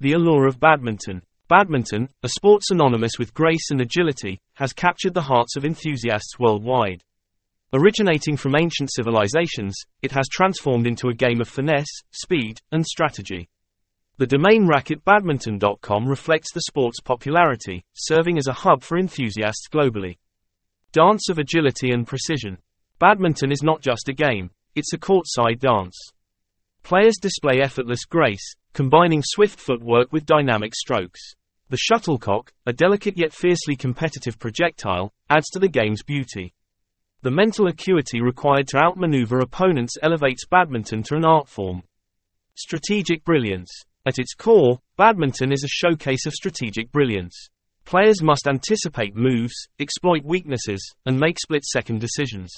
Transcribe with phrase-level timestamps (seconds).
[0.00, 1.22] The allure of badminton.
[1.48, 7.02] Badminton, a sport synonymous with grace and agility, has captured the hearts of enthusiasts worldwide.
[7.72, 13.48] Originating from ancient civilizations, it has transformed into a game of finesse, speed, and strategy.
[14.18, 20.16] The domain racquetbadminton.com reflects the sport's popularity, serving as a hub for enthusiasts globally.
[20.92, 22.58] Dance of agility and precision.
[22.98, 25.96] Badminton is not just a game, it's a courtside dance.
[26.88, 31.20] Players display effortless grace, combining swift footwork with dynamic strokes.
[31.68, 36.54] The shuttlecock, a delicate yet fiercely competitive projectile, adds to the game's beauty.
[37.20, 41.82] The mental acuity required to outmaneuver opponents elevates badminton to an art form.
[42.54, 43.70] Strategic brilliance.
[44.06, 47.50] At its core, badminton is a showcase of strategic brilliance.
[47.84, 52.50] Players must anticipate moves, exploit weaknesses, and make split second decisions.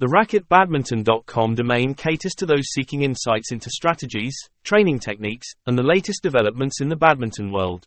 [0.00, 6.22] The RacquetBadminton.com domain caters to those seeking insights into strategies, training techniques, and the latest
[6.22, 7.86] developments in the badminton world.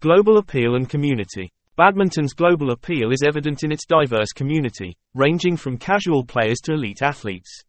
[0.00, 1.50] Global appeal and community.
[1.78, 7.00] Badminton's global appeal is evident in its diverse community, ranging from casual players to elite
[7.00, 7.64] athletes.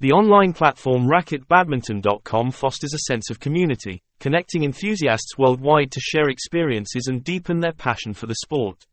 [0.00, 7.06] The online platform RacquetBadminton.com fosters a sense of community, connecting enthusiasts worldwide to share experiences
[7.06, 8.84] and deepen their passion for the sport.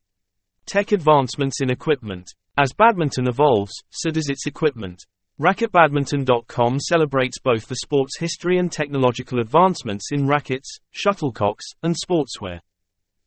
[0.68, 2.30] Tech advancements in equipment.
[2.56, 5.06] As badminton evolves, so does its equipment.
[5.40, 12.60] RacquetBadminton.com celebrates both the sport's history and technological advancements in rackets, shuttlecocks, and sportswear.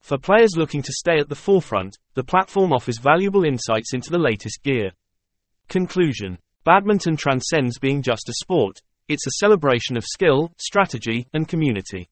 [0.00, 4.18] For players looking to stay at the forefront, the platform offers valuable insights into the
[4.18, 4.92] latest gear.
[5.68, 12.08] Conclusion Badminton transcends being just a sport, it's a celebration of skill, strategy, and community.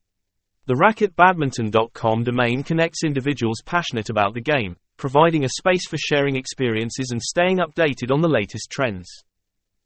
[0.67, 7.11] The RacquetBadminton.com domain connects individuals passionate about the game, providing a space for sharing experiences
[7.11, 9.09] and staying updated on the latest trends.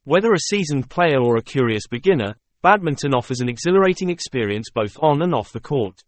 [0.05, 5.23] Whether a seasoned player or a curious beginner, badminton offers an exhilarating experience both on
[5.23, 6.03] and off the court.